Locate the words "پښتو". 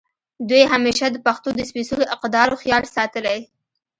1.25-1.49